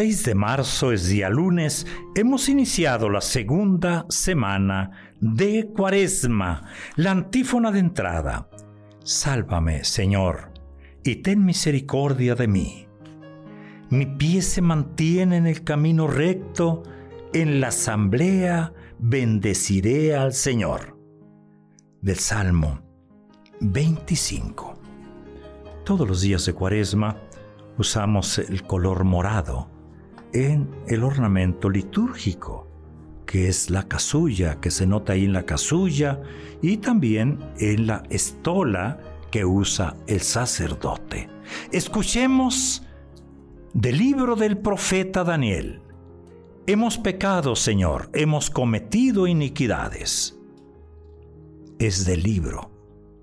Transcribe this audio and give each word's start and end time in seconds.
6 0.00 0.24
de 0.24 0.34
marzo 0.34 0.92
es 0.92 1.08
día 1.08 1.28
lunes, 1.28 1.86
hemos 2.14 2.48
iniciado 2.48 3.10
la 3.10 3.20
segunda 3.20 4.06
semana 4.08 4.92
de 5.20 5.68
Cuaresma, 5.76 6.70
la 6.96 7.10
antífona 7.10 7.70
de 7.70 7.80
entrada. 7.80 8.48
Sálvame, 9.04 9.84
Señor, 9.84 10.54
y 11.04 11.16
ten 11.16 11.44
misericordia 11.44 12.34
de 12.34 12.48
mí. 12.48 12.88
Mi 13.90 14.06
pie 14.06 14.40
se 14.40 14.62
mantiene 14.62 15.36
en 15.36 15.46
el 15.46 15.64
camino 15.64 16.06
recto, 16.06 16.82
en 17.34 17.60
la 17.60 17.68
asamblea 17.68 18.72
bendeciré 18.98 20.16
al 20.16 20.32
Señor. 20.32 20.98
Del 22.00 22.16
Salmo 22.16 22.80
25. 23.60 24.80
Todos 25.84 26.08
los 26.08 26.22
días 26.22 26.46
de 26.46 26.54
Cuaresma 26.54 27.18
usamos 27.76 28.38
el 28.38 28.62
color 28.62 29.04
morado 29.04 29.78
en 30.32 30.68
el 30.86 31.02
ornamento 31.04 31.70
litúrgico, 31.70 32.66
que 33.26 33.48
es 33.48 33.70
la 33.70 33.88
casulla, 33.88 34.60
que 34.60 34.70
se 34.70 34.86
nota 34.86 35.12
ahí 35.12 35.24
en 35.24 35.32
la 35.32 35.46
casulla, 35.46 36.20
y 36.62 36.78
también 36.78 37.38
en 37.58 37.86
la 37.86 38.02
estola 38.10 38.98
que 39.30 39.44
usa 39.44 39.96
el 40.06 40.20
sacerdote. 40.20 41.28
Escuchemos 41.72 42.82
del 43.72 43.98
libro 43.98 44.36
del 44.36 44.58
profeta 44.58 45.24
Daniel. 45.24 45.80
Hemos 46.66 46.98
pecado, 46.98 47.56
Señor, 47.56 48.10
hemos 48.12 48.50
cometido 48.50 49.26
iniquidades. 49.26 50.38
Es 51.78 52.04
del 52.04 52.22
libro 52.22 52.70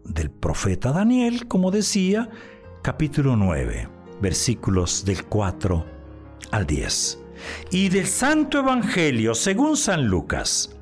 del 0.04 0.32
profeta 0.32 0.92
Daniel, 0.92 1.48
como 1.48 1.70
decía, 1.70 2.30
capítulo 2.82 3.36
9, 3.36 3.90
versículos 4.22 5.06
del 5.06 5.26
4 5.26 5.97
al 6.52 6.66
10. 6.66 7.20
Y 7.72 7.90
del 7.90 8.08
Santo 8.08 8.60
Evangelio 8.60 9.36
según 9.36 9.78
San 9.78 10.08
Lucas. 10.08 10.76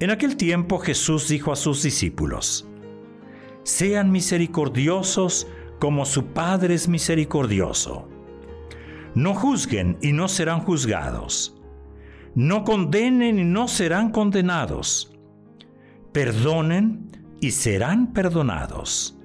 En 0.00 0.10
aquel 0.10 0.36
tiempo 0.36 0.78
Jesús 0.78 1.28
dijo 1.28 1.52
a 1.52 1.56
sus 1.56 1.82
discípulos, 1.82 2.66
Sean 3.64 4.10
misericordiosos 4.10 5.46
como 5.78 6.04
su 6.06 6.26
Padre 6.26 6.74
es 6.74 6.88
misericordioso. 6.88 8.08
No 9.14 9.34
juzguen 9.34 9.98
y 10.00 10.12
no 10.12 10.28
serán 10.28 10.60
juzgados. 10.60 11.60
No 12.34 12.64
condenen 12.64 13.38
y 13.38 13.44
no 13.44 13.68
serán 13.68 14.10
condenados. 14.10 15.12
Perdonen 16.12 17.10
y 17.40 17.50
serán 17.50 18.12
perdonados. 18.12 19.18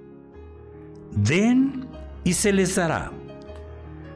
Den 1.12 1.88
y 2.24 2.34
se 2.34 2.52
les 2.52 2.76
dará 2.76 3.12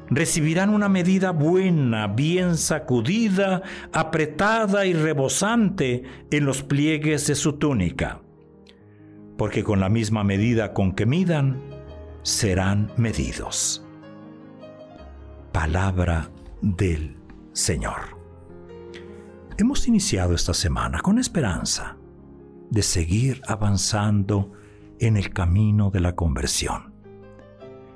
recibirán 0.09 0.69
una 0.69 0.89
medida 0.89 1.31
buena, 1.31 2.07
bien 2.07 2.57
sacudida, 2.57 3.61
apretada 3.91 4.85
y 4.85 4.93
rebosante 4.93 6.03
en 6.31 6.45
los 6.45 6.63
pliegues 6.63 7.27
de 7.27 7.35
su 7.35 7.53
túnica. 7.53 8.21
Porque 9.37 9.63
con 9.63 9.79
la 9.79 9.89
misma 9.89 10.23
medida 10.23 10.73
con 10.73 10.93
que 10.93 11.05
midan, 11.05 11.61
serán 12.23 12.91
medidos. 12.97 13.85
Palabra 15.51 16.29
del 16.61 17.17
Señor. 17.53 18.17
Hemos 19.57 19.87
iniciado 19.87 20.35
esta 20.35 20.53
semana 20.53 20.99
con 20.99 21.17
esperanza 21.17 21.97
de 22.69 22.83
seguir 22.83 23.41
avanzando 23.47 24.51
en 24.99 25.17
el 25.17 25.31
camino 25.33 25.89
de 25.89 25.99
la 25.99 26.15
conversión 26.15 26.93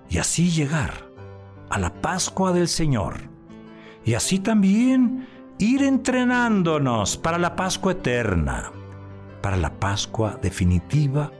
y 0.09 0.18
así 0.18 0.50
llegar 0.50 1.10
a 1.72 1.80
la 1.80 1.94
Pascua 2.02 2.52
del 2.52 2.68
Señor. 2.68 3.16
Y 4.04 4.14
así 4.14 4.40
también 4.40 5.28
ir 5.58 5.84
entrenándonos 5.84 7.18
para 7.18 7.38
la 7.38 7.56
Pascua 7.56 7.94
eterna, 7.94 8.72
para 9.42 9.56
la 9.56 9.80
Pascua 9.80 10.38
definitiva 10.42 11.32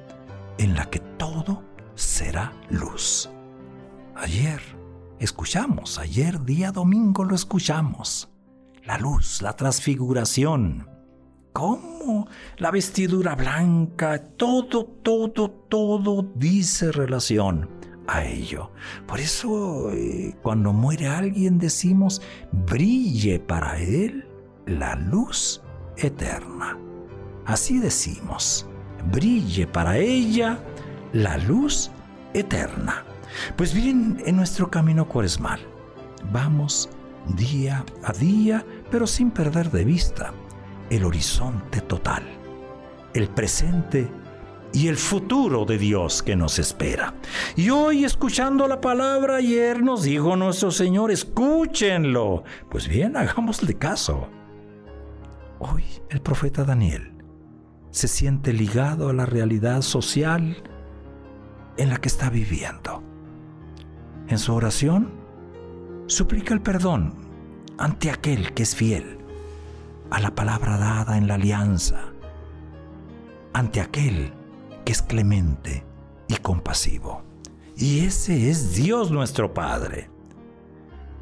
en 0.58 0.76
la 0.76 0.90
que 0.90 1.00
todo 1.00 1.64
será 1.96 2.54
luz. 2.70 3.30
Ayer 4.16 4.62
escuchamos, 5.20 6.00
ayer 6.00 6.44
día 6.46 6.72
domingo 6.72 7.26
lo 7.26 7.36
escuchamos. 7.36 8.30
La 8.86 8.98
luz, 8.98 9.42
la 9.42 9.54
transfiguración. 9.54 10.88
¿Cómo? 11.52 12.28
La 12.58 12.72
vestidura 12.72 13.36
blanca, 13.36 14.24
todo, 14.38 14.86
todo, 14.86 15.52
todo 15.52 16.32
dice 16.36 16.94
relación 16.94 17.81
a 18.08 18.24
ello. 18.24 18.72
Por 19.08 19.20
eso 19.20 19.92
eh, 19.92 20.36
cuando 20.42 20.74
muere 20.74 21.08
alguien 21.08 21.58
decimos, 21.58 22.22
brille 22.52 23.40
para 23.40 23.78
él 23.80 24.28
la 24.66 24.96
luz 24.96 25.62
eterna. 25.98 26.78
Así 27.46 27.80
decimos, 27.80 28.68
brille 29.12 29.68
para 29.68 29.98
ella 29.98 30.60
la 31.14 31.38
luz 31.38 31.92
eterna. 32.34 33.04
Pues 33.56 33.74
bien, 33.74 34.22
en 34.26 34.36
nuestro 34.36 34.70
camino 34.70 35.08
cuaresmal, 35.08 35.60
vamos 36.32 36.90
día 37.36 37.86
a 38.04 38.14
día, 38.14 38.66
pero 38.90 39.08
sin 39.08 39.32
perder 39.32 39.72
de 39.72 39.86
vista 39.86 40.34
el 40.90 41.06
horizonte 41.06 41.82
total, 41.82 42.24
el 43.14 43.30
presente 43.30 44.10
y 44.74 44.88
el 44.88 44.98
futuro 44.98 45.66
de 45.66 45.78
Dios 45.78 46.24
que 46.24 46.36
nos 46.36 46.60
espera. 46.60 47.14
Y 47.56 47.70
hoy 47.70 48.06
escuchando 48.06 48.68
la 48.68 48.80
palabra, 48.80 49.38
ayer 49.38 49.82
nos 49.82 50.04
dijo 50.04 50.36
nuestro 50.36 50.72
Señor, 50.72 51.12
escúchenlo. 51.12 52.44
Pues 52.70 52.88
bien, 52.88 53.18
hagámosle 53.18 53.76
caso. 53.76 54.28
Hoy 55.60 55.84
el 56.10 56.22
profeta 56.22 56.64
Daniel 56.64 57.14
se 57.92 58.08
siente 58.08 58.54
ligado 58.54 59.10
a 59.10 59.14
la 59.14 59.26
realidad 59.26 59.82
social 59.82 60.64
en 61.78 61.90
la 61.90 61.98
que 61.98 62.08
está 62.08 62.30
viviendo. 62.30 63.04
En 64.28 64.40
su 64.40 64.54
oración, 64.54 65.12
suplica 66.08 66.54
el 66.54 66.62
perdón 66.62 67.14
ante 67.78 68.10
aquel 68.10 68.54
que 68.54 68.64
es 68.64 68.76
fiel 68.76 69.18
a 70.10 70.20
la 70.20 70.36
palabra 70.36 70.78
dada 70.78 71.18
en 71.18 71.28
la 71.28 71.36
alianza, 71.36 72.12
ante 73.54 73.82
aquel 73.82 74.34
que 74.84 74.92
es 74.92 75.02
clemente 75.02 75.86
y 76.28 76.36
compasivo. 76.36 77.24
Y 77.78 78.06
ese 78.06 78.50
es 78.50 78.76
Dios 78.76 79.12
nuestro 79.12 79.54
Padre. 79.54 80.10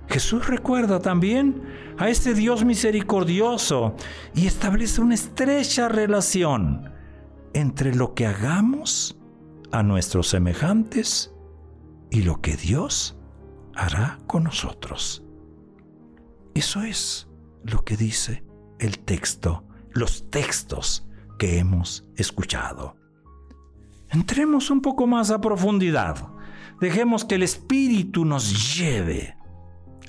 Jesús 0.08 0.48
recuerda 0.48 1.00
también 1.00 1.62
a 1.98 2.10
este 2.10 2.34
Dios 2.34 2.66
misericordioso 2.66 3.96
y 4.34 4.48
establece 4.48 5.02
una 5.02 5.14
estrecha 5.14 5.88
relación 5.88 6.92
entre 7.54 7.94
lo 7.94 8.16
que 8.16 8.26
hagamos 8.26 9.18
a 9.72 9.84
nuestros 9.84 10.28
semejantes 10.28 11.34
y 12.10 12.24
lo 12.24 12.42
que 12.42 12.56
Dios 12.56 13.18
hará 13.76 14.18
con 14.26 14.44
nosotros. 14.44 15.24
Eso 16.56 16.82
es 16.82 17.30
lo 17.64 17.84
que 17.86 17.96
dice 17.96 18.44
el 18.80 19.00
texto, 19.00 19.64
los 19.92 20.30
textos 20.32 21.08
que 21.38 21.60
hemos 21.60 22.06
escuchado. 22.18 22.99
Entremos 24.10 24.72
un 24.72 24.82
poco 24.82 25.06
más 25.08 25.30
a 25.32 25.40
profundidad. 25.40 26.30
Dejemos 26.80 27.26
que 27.26 27.36
el 27.36 27.44
Espíritu 27.44 28.26
nos 28.26 28.78
lleve 28.78 29.38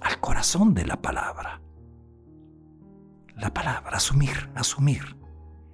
al 0.00 0.20
corazón 0.20 0.74
de 0.74 0.86
la 0.86 1.00
palabra. 1.00 1.60
La 3.36 3.52
palabra, 3.52 3.96
asumir, 3.96 4.50
asumir 4.54 5.16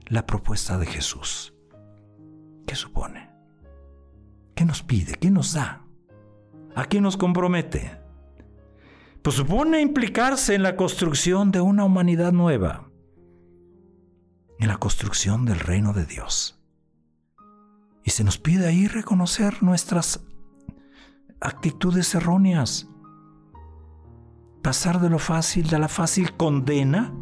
la 0.07 0.27
propuesta 0.27 0.79
de 0.79 0.87
Jesús. 0.87 1.55
¿Qué 2.67 2.75
supone? 2.75 3.31
¿Qué 4.55 4.65
nos 4.65 4.83
pide? 4.83 5.15
¿Qué 5.15 5.31
nos 5.31 5.53
da? 5.53 5.85
¿A 6.75 6.85
qué 6.87 7.01
nos 7.01 7.17
compromete? 7.17 8.01
Pues 9.23 9.37
supone 9.37 9.81
implicarse 9.81 10.55
en 10.55 10.63
la 10.63 10.77
construcción 10.77 11.51
de 11.51 11.61
una 11.61 11.85
humanidad 11.85 12.33
nueva, 12.33 12.91
en 14.59 14.69
la 14.69 14.79
construcción 14.79 15.45
del 15.45 15.59
reino 15.59 15.93
de 15.93 16.07
Dios. 16.07 16.56
Y 18.07 18.11
se 18.11 18.23
nos 18.23 18.39
pide 18.39 18.69
ahí 18.69 18.87
reconocer 18.87 19.65
nuestras 19.65 20.25
actitudes 21.41 22.15
erróneas, 22.15 22.89
pasar 24.63 25.01
de 25.01 25.11
lo 25.11 25.19
fácil, 25.19 25.69
de 25.69 25.81
la 25.81 25.89
fácil 25.89 26.37
condena 26.37 27.13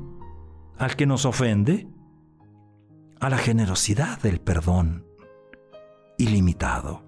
al 0.77 0.95
que 0.95 1.07
nos 1.07 1.25
ofende, 1.25 1.89
a 3.19 3.31
la 3.31 3.39
generosidad 3.39 4.21
del 4.21 4.43
perdón 4.43 5.07
ilimitado. 6.19 7.03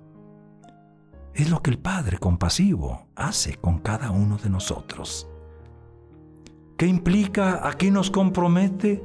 Es 1.35 1.51
lo 1.51 1.61
que 1.61 1.69
el 1.71 1.79
Padre 1.79 2.17
compasivo 2.17 3.09
hace 3.15 3.57
con 3.57 3.81
cada 3.81 4.11
uno 4.11 4.39
de 4.39 4.49
nosotros. 4.49 5.29
¿Qué 6.79 6.87
implica? 6.87 7.69
¿A 7.69 7.75
qué 7.75 7.91
nos 7.91 8.11
compromete? 8.11 9.05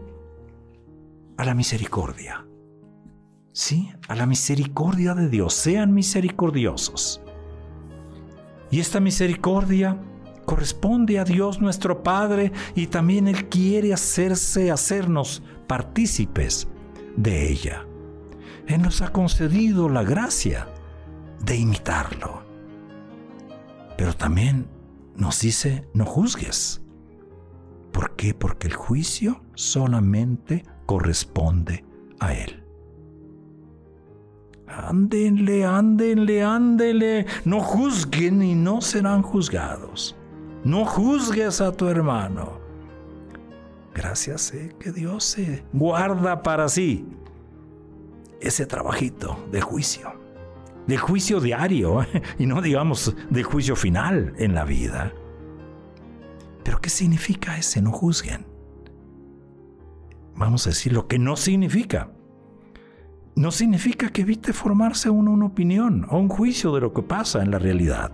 A 1.36 1.44
la 1.44 1.54
misericordia. 1.54 2.46
Sí, 3.54 3.92
a 4.08 4.16
la 4.16 4.26
misericordia 4.26 5.14
de 5.14 5.28
Dios. 5.28 5.54
Sean 5.54 5.94
misericordiosos. 5.94 7.22
Y 8.70 8.80
esta 8.80 9.00
misericordia 9.00 10.02
corresponde 10.46 11.20
a 11.20 11.26
Dios 11.26 11.60
nuestro 11.60 12.02
Padre 12.04 12.52
y 12.76 12.88
también 12.88 13.28
Él 13.28 13.50
quiere 13.50 13.94
hacerse, 13.94 14.72
hacernos 14.72 15.44
partícipes 15.68 16.68
de 17.18 17.50
ella. 17.50 17.86
Él 18.68 18.82
nos 18.82 19.02
ha 19.02 19.12
concedido 19.12 19.90
la 19.90 20.04
gracia 20.04 20.68
de 21.44 21.58
imitarlo. 21.58 22.44
Pero 23.98 24.14
también 24.16 24.68
nos 25.16 25.42
dice, 25.42 25.88
no 25.94 26.06
juzgues. 26.06 26.82
¿Por 27.92 28.16
qué? 28.16 28.34
Porque 28.34 28.68
el 28.68 28.76
juicio 28.76 29.44
solamente 29.56 30.64
corresponde 30.86 31.84
a 32.20 32.34
Él. 32.34 32.61
Ándenle, 34.72 35.66
ándenle, 35.66 36.44
ándenle. 36.44 37.26
No 37.46 37.60
juzguen 37.60 38.42
y 38.42 38.56
no 38.56 38.82
serán 38.82 39.22
juzgados. 39.22 40.16
No 40.64 40.86
juzgues 40.86 41.62
a 41.62 41.72
tu 41.72 41.88
hermano. 41.88 42.60
Gracias, 43.94 44.54
eh, 44.54 44.74
que 44.80 44.92
Dios 44.92 45.26
se 45.26 45.64
guarda 45.74 46.44
para 46.44 46.70
sí 46.70 47.06
ese 48.40 48.66
trabajito 48.66 49.38
de 49.52 49.62
juicio. 49.62 50.14
De 50.88 50.98
juicio 50.98 51.40
diario 51.40 52.06
y 52.40 52.46
no 52.46 52.62
digamos 52.62 53.16
de 53.30 53.44
juicio 53.44 53.76
final 53.76 54.34
en 54.38 54.56
la 54.56 54.64
vida. 54.64 55.14
Pero 56.64 56.80
¿qué 56.80 56.90
significa 56.90 57.58
ese 57.58 57.82
no 57.82 57.92
juzguen? 57.92 58.46
Vamos 60.36 60.66
a 60.66 60.70
decir 60.70 60.94
lo 60.94 61.08
que 61.08 61.20
no 61.20 61.36
significa 61.36 62.12
no 63.36 63.52
significa 63.52 64.10
que 64.10 64.22
evite 64.22 64.54
formarse 64.54 65.10
uno 65.10 65.32
una 65.32 65.46
opinión 65.46 66.06
o 66.10 66.18
un 66.18 66.30
juicio 66.30 66.74
de 66.74 66.82
lo 66.82 66.94
que 66.94 67.02
pasa 67.02 67.42
en 67.42 67.52
la 67.52 67.60
realidad, 67.60 68.12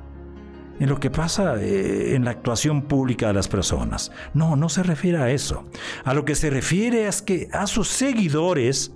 en 0.79 0.89
lo 0.89 0.99
que 0.99 1.09
pasa 1.09 1.55
eh, 1.61 2.15
en 2.15 2.25
la 2.25 2.31
actuación 2.31 2.83
pública 2.83 3.27
de 3.27 3.33
las 3.33 3.47
personas. 3.47 4.11
No, 4.33 4.55
no 4.55 4.69
se 4.69 4.83
refiere 4.83 5.17
a 5.17 5.31
eso. 5.31 5.65
A 6.03 6.13
lo 6.13 6.25
que 6.25 6.35
se 6.35 6.49
refiere 6.49 7.07
es 7.07 7.21
que 7.21 7.49
a 7.51 7.67
sus 7.67 7.87
seguidores 7.87 8.93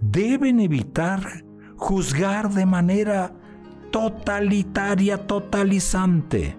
deben 0.00 0.60
evitar 0.60 1.44
juzgar 1.76 2.50
de 2.50 2.66
manera 2.66 3.32
totalitaria, 3.90 5.26
totalizante, 5.26 6.56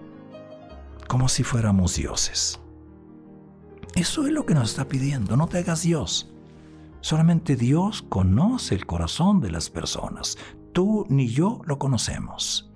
como 1.08 1.28
si 1.28 1.44
fuéramos 1.44 1.96
dioses. 1.96 2.60
Eso 3.94 4.26
es 4.26 4.32
lo 4.32 4.46
que 4.46 4.54
nos 4.54 4.70
está 4.70 4.86
pidiendo, 4.86 5.36
no 5.36 5.48
te 5.48 5.58
hagas 5.58 5.82
Dios. 5.82 6.32
Solamente 7.00 7.56
Dios 7.56 8.02
conoce 8.02 8.74
el 8.74 8.86
corazón 8.86 9.40
de 9.40 9.50
las 9.50 9.70
personas. 9.70 10.36
Tú 10.72 11.06
ni 11.08 11.28
yo 11.28 11.60
lo 11.64 11.78
conocemos. 11.78 12.70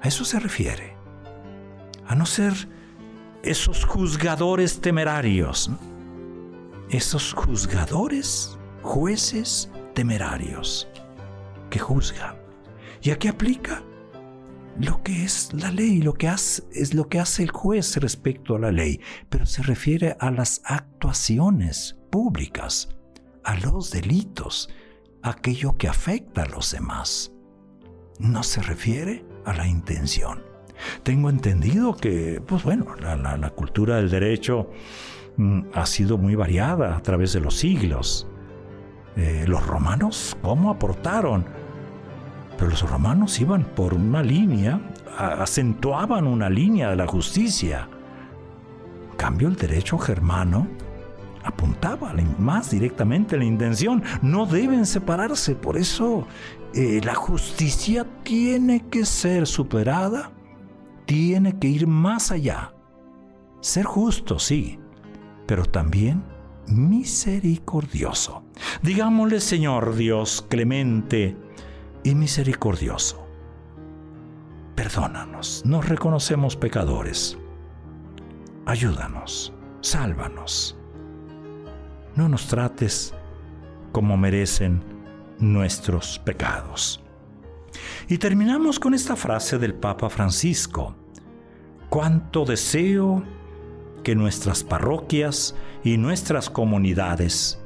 A 0.00 0.08
eso 0.08 0.24
se 0.24 0.40
refiere. 0.40 0.96
A 2.06 2.14
no 2.14 2.26
ser 2.26 2.52
esos 3.42 3.84
juzgadores 3.84 4.80
temerarios. 4.80 5.70
Esos 6.88 7.34
juzgadores, 7.34 8.58
jueces 8.82 9.70
temerarios 9.94 10.88
que 11.68 11.78
juzgan. 11.78 12.36
¿Y 13.02 13.10
a 13.10 13.18
qué 13.18 13.28
aplica? 13.28 13.82
Lo 14.80 15.02
que 15.02 15.24
es 15.24 15.52
la 15.52 15.70
ley, 15.70 16.00
lo 16.00 16.14
que 16.14 16.26
hace, 16.26 16.62
es 16.72 16.94
lo 16.94 17.06
que 17.10 17.20
hace 17.20 17.42
el 17.42 17.50
juez 17.50 17.98
respecto 17.98 18.56
a 18.56 18.58
la 18.58 18.72
ley, 18.72 18.98
pero 19.28 19.44
se 19.44 19.62
refiere 19.62 20.16
a 20.20 20.30
las 20.30 20.62
actuaciones 20.64 21.98
públicas, 22.10 22.88
a 23.44 23.58
los 23.58 23.90
delitos, 23.90 24.70
aquello 25.22 25.76
que 25.76 25.86
afecta 25.86 26.44
a 26.44 26.46
los 26.48 26.72
demás. 26.72 27.30
No 28.18 28.42
se 28.42 28.62
refiere 28.62 29.22
a 29.44 29.52
la 29.52 29.66
intención. 29.66 30.42
Tengo 31.02 31.28
entendido 31.28 31.94
que, 31.94 32.40
pues 32.46 32.64
bueno, 32.64 32.94
la, 32.96 33.50
cultura 33.50 33.96
del 33.96 34.08
derecho 34.08 34.70
mm, 35.36 35.60
ha 35.74 35.84
sido 35.84 36.16
muy 36.16 36.36
variada 36.36 36.96
a 36.96 37.02
través 37.02 37.34
de 37.34 37.40
los 37.40 37.54
siglos. 37.54 38.26
Eh, 39.14 39.44
los 39.46 39.66
romanos, 39.66 40.38
¿cómo 40.40 40.70
aportaron? 40.70 41.59
Pero 42.60 42.72
los 42.72 42.82
romanos 42.82 43.40
iban 43.40 43.64
por 43.64 43.94
una 43.94 44.22
línea, 44.22 44.78
acentuaban 45.16 46.26
una 46.26 46.50
línea 46.50 46.90
de 46.90 46.96
la 46.96 47.06
justicia. 47.06 47.88
En 49.12 49.16
cambio, 49.16 49.48
el 49.48 49.56
derecho 49.56 49.96
germano 49.96 50.66
apuntaba 51.42 52.12
más 52.38 52.70
directamente 52.70 53.36
a 53.36 53.38
la 53.38 53.46
intención. 53.46 54.02
No 54.20 54.44
deben 54.44 54.84
separarse, 54.84 55.54
por 55.54 55.78
eso 55.78 56.26
eh, 56.74 57.00
la 57.02 57.14
justicia 57.14 58.06
tiene 58.24 58.84
que 58.90 59.06
ser 59.06 59.46
superada, 59.46 60.30
tiene 61.06 61.58
que 61.58 61.68
ir 61.68 61.86
más 61.86 62.30
allá. 62.30 62.74
Ser 63.62 63.86
justo, 63.86 64.38
sí, 64.38 64.78
pero 65.46 65.64
también 65.64 66.22
misericordioso. 66.66 68.42
Digámosle, 68.82 69.40
Señor 69.40 69.96
Dios 69.96 70.44
clemente 70.46 71.36
y 72.02 72.14
misericordioso. 72.14 73.26
Perdónanos, 74.74 75.62
nos 75.64 75.88
reconocemos 75.88 76.56
pecadores. 76.56 77.38
Ayúdanos, 78.66 79.52
sálvanos 79.80 80.80
no 82.16 82.28
nos 82.28 82.46
trates 82.48 83.14
como 83.92 84.16
merecen 84.16 84.82
nuestros 85.38 86.18
pecados. 86.18 87.02
Y 88.08 88.18
terminamos 88.18 88.78
con 88.78 88.94
esta 88.94 89.16
frase 89.16 89.58
del 89.58 89.74
Papa 89.74 90.10
Francisco. 90.10 90.94
Cuánto 91.88 92.44
deseo 92.44 93.22
que 94.02 94.14
nuestras 94.14 94.64
parroquias 94.64 95.54
y 95.84 95.96
nuestras 95.96 96.50
comunidades 96.50 97.58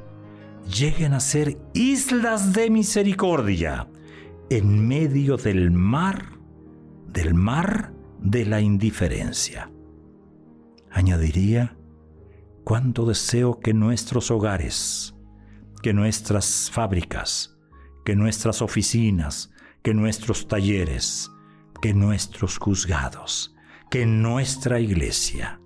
lleguen 0.67 1.13
a 1.13 1.19
ser 1.19 1.57
islas 1.73 2.53
de 2.53 2.69
misericordia 2.69 3.87
en 4.49 4.87
medio 4.87 5.37
del 5.37 5.71
mar, 5.71 6.37
del 7.07 7.33
mar 7.33 7.93
de 8.19 8.45
la 8.45 8.61
indiferencia. 8.61 9.71
Añadiría, 10.91 11.77
cuánto 12.63 13.05
deseo 13.05 13.59
que 13.59 13.73
nuestros 13.73 14.31
hogares, 14.31 15.15
que 15.81 15.93
nuestras 15.93 16.69
fábricas, 16.71 17.57
que 18.05 18.15
nuestras 18.15 18.61
oficinas, 18.61 19.51
que 19.83 19.93
nuestros 19.93 20.47
talleres, 20.47 21.31
que 21.81 21.93
nuestros 21.93 22.57
juzgados, 22.57 23.55
que 23.89 24.05
nuestra 24.05 24.79
iglesia 24.79 25.59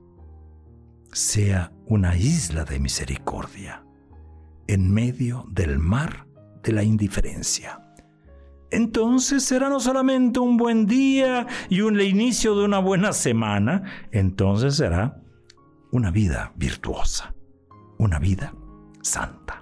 sea 1.11 1.71
una 1.85 2.15
isla 2.15 2.65
de 2.65 2.79
misericordia 2.79 3.85
en 4.67 4.93
medio 4.93 5.45
del 5.49 5.79
mar 5.79 6.27
de 6.63 6.73
la 6.73 6.83
indiferencia. 6.83 7.88
Entonces 8.71 9.43
será 9.43 9.69
no 9.69 9.79
solamente 9.79 10.39
un 10.39 10.57
buen 10.57 10.85
día 10.85 11.47
y 11.69 11.81
un 11.81 11.99
inicio 11.99 12.55
de 12.55 12.65
una 12.65 12.79
buena 12.79 13.13
semana, 13.13 13.83
entonces 14.11 14.75
será 14.75 15.21
una 15.91 16.11
vida 16.11 16.53
virtuosa, 16.55 17.33
una 17.97 18.19
vida 18.19 18.53
santa. 19.01 19.58